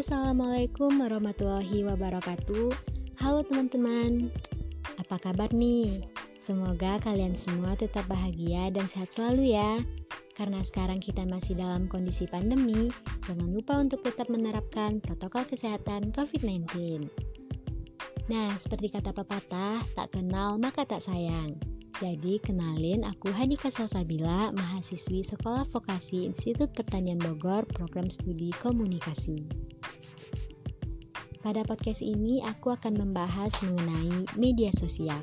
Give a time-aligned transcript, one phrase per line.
[0.00, 2.72] Assalamualaikum warahmatullahi wabarakatuh.
[3.20, 4.32] Halo teman-teman,
[4.96, 6.08] apa kabar nih?
[6.40, 9.76] Semoga kalian semua tetap bahagia dan sehat selalu ya.
[10.32, 12.88] Karena sekarang kita masih dalam kondisi pandemi,
[13.28, 17.04] jangan lupa untuk tetap menerapkan protokol kesehatan COVID-19.
[18.32, 21.60] Nah, seperti kata pepatah, tak kenal maka tak sayang.
[22.00, 29.44] Jadi, kenalin aku Hanika Salsabila, mahasiswi Sekolah Vokasi Institut Pertanian Bogor, program studi komunikasi.
[31.44, 35.20] Pada podcast ini, aku akan membahas mengenai media sosial.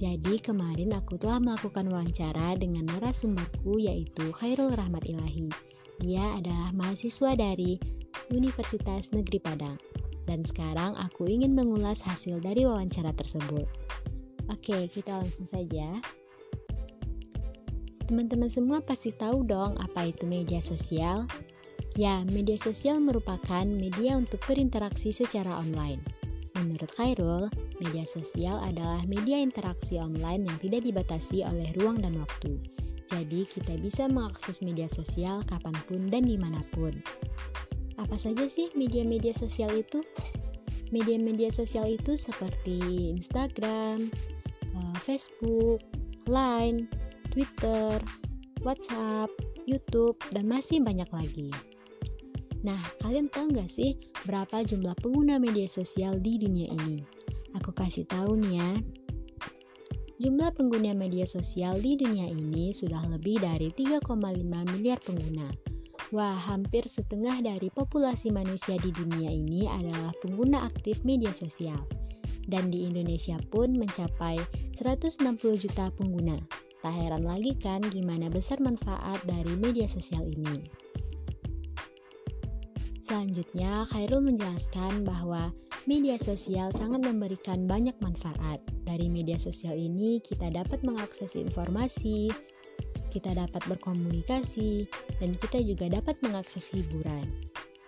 [0.00, 5.52] Jadi, kemarin aku telah melakukan wawancara dengan narasumberku yaitu Khairul Rahmat Ilahi.
[6.00, 7.76] Dia adalah mahasiswa dari
[8.32, 9.76] Universitas Negeri Padang.
[10.24, 13.68] Dan sekarang aku ingin mengulas hasil dari wawancara tersebut.
[14.52, 16.00] Oke, kita langsung saja.
[18.04, 21.24] Teman-teman semua pasti tahu dong apa itu media sosial.
[21.96, 26.04] Ya, media sosial merupakan media untuk berinteraksi secara online.
[26.58, 27.48] Menurut Khairul,
[27.80, 32.60] media sosial adalah media interaksi online yang tidak dibatasi oleh ruang dan waktu.
[33.08, 36.92] Jadi, kita bisa mengakses media sosial kapan pun dan di mana pun.
[37.96, 40.02] Apa saja sih media-media sosial itu?
[40.90, 42.78] Media-media sosial itu seperti
[43.16, 44.10] Instagram,
[45.04, 45.84] Facebook,
[46.24, 46.88] Line,
[47.28, 48.00] Twitter,
[48.64, 49.28] WhatsApp,
[49.68, 51.52] YouTube, dan masih banyak lagi.
[52.64, 57.04] Nah, kalian tahu nggak sih berapa jumlah pengguna media sosial di dunia ini?
[57.60, 58.70] Aku kasih tahu nih ya.
[60.24, 64.08] Jumlah pengguna media sosial di dunia ini sudah lebih dari 3,5
[64.72, 65.52] miliar pengguna.
[66.14, 71.76] Wah, hampir setengah dari populasi manusia di dunia ini adalah pengguna aktif media sosial
[72.48, 74.40] dan di Indonesia pun mencapai
[74.76, 76.36] 160 juta pengguna.
[76.84, 80.84] Tak heran lagi kan gimana besar manfaat dari media sosial ini.
[83.04, 85.52] Selanjutnya, Khairul menjelaskan bahwa
[85.84, 88.64] media sosial sangat memberikan banyak manfaat.
[88.84, 92.32] Dari media sosial ini, kita dapat mengakses informasi,
[93.12, 94.88] kita dapat berkomunikasi,
[95.20, 97.43] dan kita juga dapat mengakses hiburan.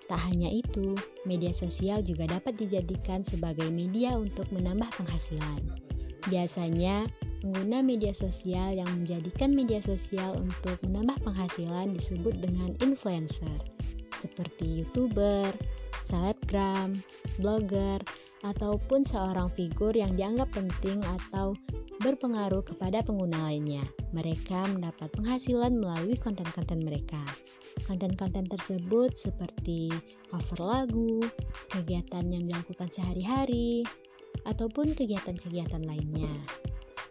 [0.07, 0.95] Tak hanya itu,
[1.27, 5.59] media sosial juga dapat dijadikan sebagai media untuk menambah penghasilan.
[6.31, 7.11] Biasanya,
[7.43, 13.59] pengguna media sosial yang menjadikan media sosial untuk menambah penghasilan disebut dengan influencer,
[14.23, 15.51] seperti YouTuber,
[16.07, 17.03] selebgram,
[17.43, 17.99] blogger,
[18.47, 21.59] ataupun seorang figur yang dianggap penting atau
[21.99, 23.83] berpengaruh kepada pengguna lainnya.
[24.17, 27.21] Mereka mendapat penghasilan melalui konten-konten mereka.
[27.85, 29.93] Konten-konten tersebut seperti
[30.33, 31.21] cover lagu,
[31.69, 33.85] kegiatan yang dilakukan sehari-hari,
[34.49, 36.33] ataupun kegiatan-kegiatan lainnya.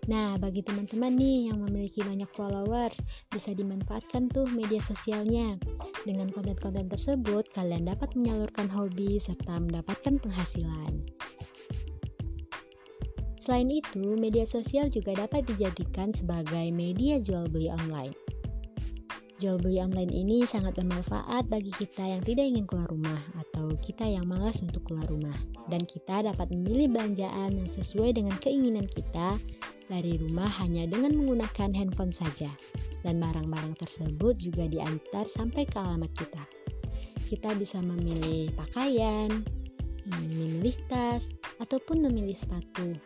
[0.10, 2.98] Nah, bagi teman-teman nih yang memiliki banyak followers,
[3.30, 5.62] bisa dimanfaatkan tuh media sosialnya.
[6.06, 11.15] Dengan konten-konten tersebut, kalian dapat menyalurkan hobi serta mendapatkan penghasilan.
[13.46, 18.18] Selain itu, media sosial juga dapat dijadikan sebagai media jual beli online.
[19.38, 24.02] Jual beli online ini sangat bermanfaat bagi kita yang tidak ingin keluar rumah atau kita
[24.02, 25.38] yang malas untuk keluar rumah.
[25.70, 29.38] Dan kita dapat memilih belanjaan yang sesuai dengan keinginan kita
[29.94, 32.50] dari rumah hanya dengan menggunakan handphone saja.
[33.06, 36.42] Dan barang-barang tersebut juga diantar sampai ke alamat kita.
[37.30, 39.30] Kita bisa memilih pakaian,
[40.10, 41.30] memilih tas,
[41.62, 42.98] ataupun memilih sepatu.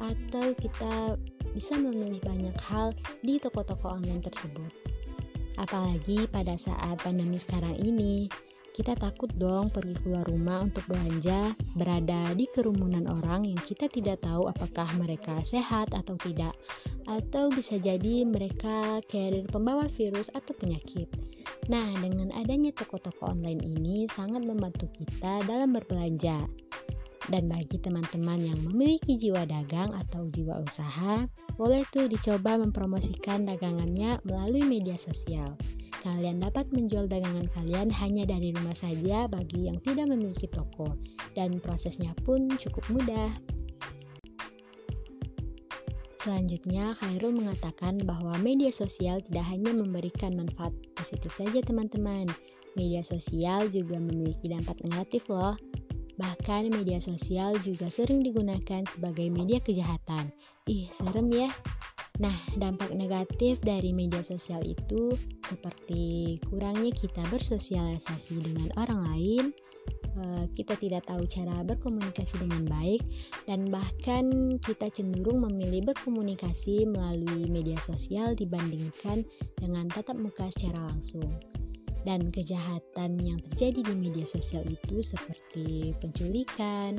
[0.00, 1.20] Atau kita
[1.52, 4.72] bisa memilih banyak hal di toko-toko online tersebut.
[5.60, 8.32] Apalagi pada saat pandemi sekarang ini,
[8.70, 14.22] kita takut dong pergi keluar rumah untuk belanja, berada di kerumunan orang yang kita tidak
[14.24, 16.56] tahu apakah mereka sehat atau tidak,
[17.04, 21.12] atau bisa jadi mereka carrier pembawa virus atau penyakit.
[21.68, 26.46] Nah, dengan adanya toko-toko online ini sangat membantu kita dalam berbelanja.
[27.30, 34.18] Dan bagi teman-teman yang memiliki jiwa dagang atau jiwa usaha, boleh tuh dicoba mempromosikan dagangannya
[34.26, 35.54] melalui media sosial.
[36.02, 40.90] Kalian dapat menjual dagangan kalian hanya dari rumah saja bagi yang tidak memiliki toko,
[41.38, 43.30] dan prosesnya pun cukup mudah.
[46.20, 52.28] Selanjutnya, Khairul mengatakan bahwa media sosial tidak hanya memberikan manfaat positif saja teman-teman.
[52.76, 55.56] Media sosial juga memiliki dampak negatif loh.
[56.20, 60.28] Bahkan media sosial juga sering digunakan sebagai media kejahatan.
[60.68, 61.48] Ih, serem ya.
[62.20, 65.16] Nah, dampak negatif dari media sosial itu
[65.48, 69.44] seperti kurangnya kita bersosialisasi dengan orang lain,
[70.20, 73.00] eh, kita tidak tahu cara berkomunikasi dengan baik,
[73.48, 79.24] dan bahkan kita cenderung memilih berkomunikasi melalui media sosial dibandingkan
[79.56, 81.40] dengan tatap muka secara langsung.
[82.00, 86.96] Dan kejahatan yang terjadi di media sosial itu seperti penculikan,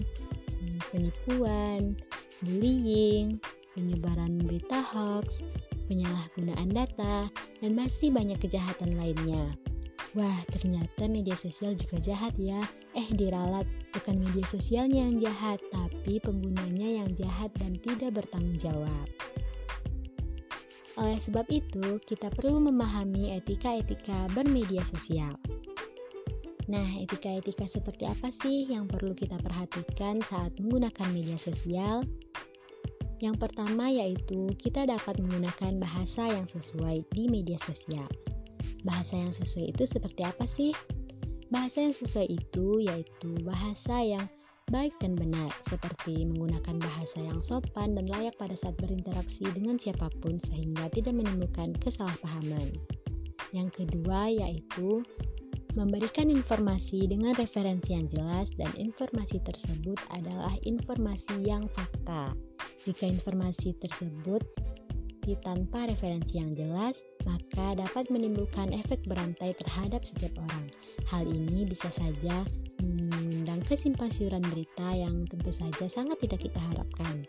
[0.93, 1.97] penipuan,
[2.45, 3.41] bullying,
[3.73, 5.41] penyebaran berita hoax,
[5.87, 7.31] penyalahgunaan data,
[7.63, 9.49] dan masih banyak kejahatan lainnya.
[10.11, 12.59] Wah, ternyata media sosial juga jahat ya.
[12.91, 13.63] Eh, diralat,
[13.95, 19.07] bukan media sosialnya yang jahat, tapi penggunanya yang jahat dan tidak bertanggung jawab.
[20.99, 25.39] Oleh sebab itu, kita perlu memahami etika-etika bermedia sosial.
[26.67, 32.03] Nah, etika-etika seperti apa sih yang perlu kita perhatikan saat menggunakan media sosial?
[33.21, 38.07] Yang pertama yaitu kita dapat menggunakan bahasa yang sesuai di media sosial.
[38.81, 40.73] Bahasa yang sesuai itu seperti apa sih?
[41.53, 44.25] Bahasa yang sesuai itu yaitu bahasa yang
[44.71, 50.07] baik dan benar, seperti menggunakan bahasa yang sopan dan layak pada saat berinteraksi dengan siapa
[50.23, 52.71] pun sehingga tidak menimbulkan kesalahpahaman.
[53.51, 55.03] Yang kedua yaitu
[55.75, 62.31] memberikan informasi dengan referensi yang jelas dan informasi tersebut adalah informasi yang fakta.
[62.87, 64.41] Jika informasi tersebut
[65.39, 70.67] tanpa referensi yang jelas, maka dapat menimbulkan efek berantai terhadap setiap orang.
[71.07, 72.43] Hal ini bisa saja
[73.67, 74.11] kesimpang
[74.49, 77.25] berita yang tentu saja sangat tidak kita harapkan.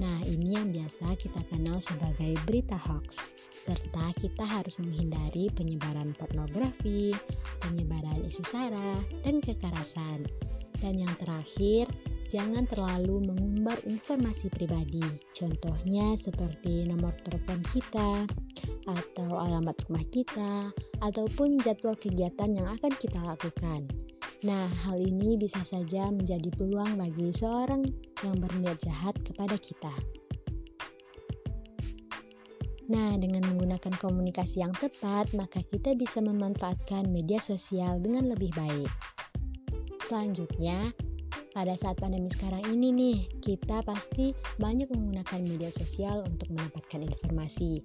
[0.00, 3.20] Nah, ini yang biasa kita kenal sebagai berita hoax.
[3.60, 7.12] Serta kita harus menghindari penyebaran pornografi,
[7.60, 10.24] penyebaran isu sara, dan kekerasan.
[10.80, 11.84] Dan yang terakhir,
[12.32, 15.04] jangan terlalu mengumbar informasi pribadi.
[15.36, 18.24] Contohnya seperti nomor telepon kita,
[18.88, 20.72] atau alamat rumah kita,
[21.04, 23.84] ataupun jadwal kegiatan yang akan kita lakukan.
[24.40, 27.84] Nah, hal ini bisa saja menjadi peluang bagi seorang
[28.24, 29.92] yang berniat jahat kepada kita.
[32.88, 38.88] Nah, dengan menggunakan komunikasi yang tepat, maka kita bisa memanfaatkan media sosial dengan lebih baik.
[40.08, 40.90] Selanjutnya,
[41.52, 47.84] pada saat pandemi sekarang ini nih, kita pasti banyak menggunakan media sosial untuk mendapatkan informasi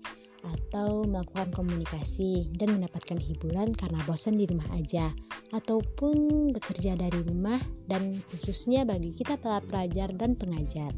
[0.54, 5.10] atau melakukan komunikasi dan mendapatkan hiburan karena bosan di rumah aja
[5.54, 7.58] ataupun bekerja dari rumah
[7.90, 10.94] dan khususnya bagi kita para pelajar dan pengajar.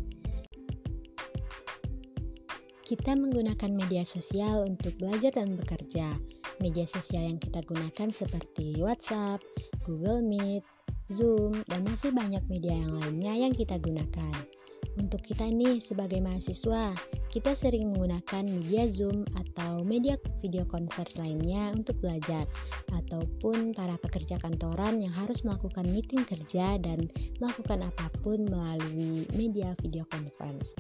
[2.87, 6.15] Kita menggunakan media sosial untuk belajar dan bekerja.
[6.63, 9.43] Media sosial yang kita gunakan seperti WhatsApp,
[9.83, 10.63] Google Meet,
[11.11, 14.56] Zoom, dan masih banyak media yang lainnya yang kita gunakan.
[14.97, 16.97] Untuk kita nih sebagai mahasiswa,
[17.29, 22.49] kita sering menggunakan media Zoom atau media video conference lainnya untuk belajar
[22.89, 27.05] ataupun para pekerja kantoran yang harus melakukan meeting kerja dan
[27.37, 30.73] melakukan apa pun melalui media video conference.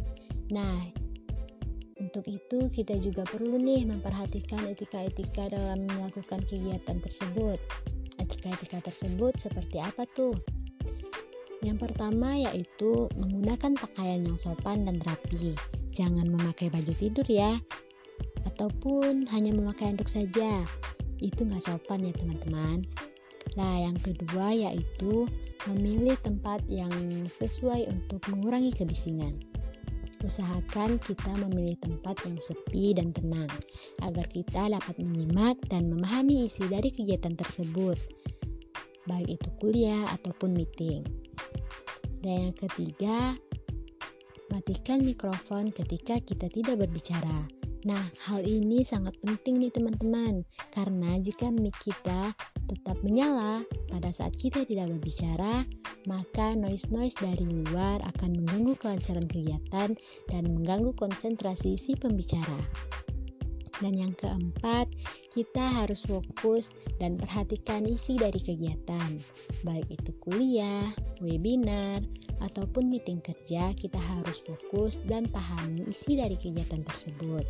[0.49, 0.81] Nah,
[2.01, 7.61] untuk itu kita juga perlu nih memperhatikan etika-etika dalam melakukan kegiatan tersebut.
[8.17, 10.56] Etika-etika tersebut seperti apa tuh?
[11.65, 15.57] Yang pertama yaitu menggunakan pakaian yang sopan dan rapi.
[15.89, 17.57] Jangan memakai baju tidur ya,
[18.45, 20.61] ataupun hanya memakai anduk saja.
[21.17, 22.85] Itu nggak sopan ya teman-teman.
[23.57, 25.25] Nah, yang kedua yaitu
[25.65, 26.93] memilih tempat yang
[27.25, 29.41] sesuai untuk mengurangi kebisingan.
[30.25, 33.49] Usahakan kita memilih tempat yang sepi dan tenang
[34.01, 37.97] agar kita dapat menyimak dan memahami isi dari kegiatan tersebut,
[39.05, 41.05] baik itu kuliah ataupun meeting.
[42.23, 43.35] Dan yang ketiga,
[44.49, 47.47] matikan mikrofon ketika kita tidak berbicara.
[47.85, 50.43] Nah, hal ini sangat penting nih teman-teman,
[50.75, 52.35] karena jika mic kita
[52.67, 55.63] tetap menyala pada saat kita tidak berbicara,
[56.03, 59.95] maka noise-noise dari luar akan mengganggu kelancaran kegiatan
[60.27, 62.59] dan mengganggu konsentrasi si pembicara.
[63.77, 64.89] Dan yang keempat,
[65.37, 69.21] kita harus fokus dan perhatikan isi dari kegiatan,
[69.61, 70.89] baik itu kuliah,
[71.21, 72.01] webinar,
[72.41, 77.45] ataupun meeting kerja, kita harus fokus dan pahami isi dari kegiatan tersebut.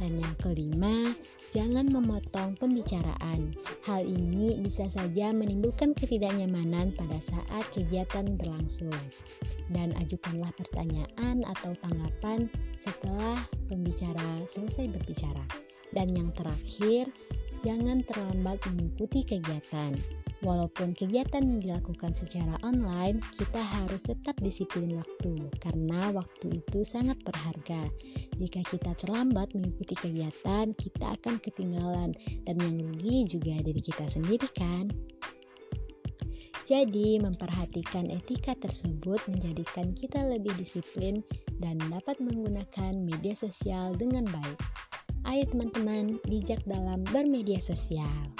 [0.00, 1.12] Dan yang kelima,
[1.52, 3.52] jangan memotong pembicaraan.
[3.84, 8.96] Hal ini bisa saja menimbulkan ketidaknyamanan pada saat kegiatan berlangsung.
[9.68, 12.48] Dan ajukanlah pertanyaan atau tanggapan
[12.80, 15.44] setelah pembicara selesai berbicara.
[15.92, 17.12] Dan yang terakhir,
[17.60, 20.19] jangan terlambat mengikuti kegiatan.
[20.40, 27.84] Walaupun kegiatan dilakukan secara online, kita harus tetap disiplin waktu karena waktu itu sangat berharga.
[28.40, 32.16] Jika kita terlambat mengikuti kegiatan, kita akan ketinggalan
[32.48, 34.88] dan yang rugi juga diri kita sendiri kan?
[36.64, 41.20] Jadi, memperhatikan etika tersebut menjadikan kita lebih disiplin
[41.60, 44.60] dan dapat menggunakan media sosial dengan baik.
[45.28, 48.39] Ayo teman-teman, bijak dalam bermedia sosial.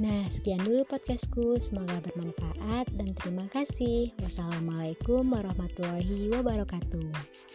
[0.00, 1.60] Nah, sekian dulu podcastku.
[1.60, 4.16] Semoga bermanfaat dan terima kasih.
[4.24, 7.49] Wassalamualaikum warahmatullahi wabarakatuh.